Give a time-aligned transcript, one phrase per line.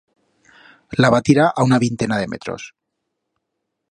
[1.05, 2.67] La va tirar a una vintena de metros.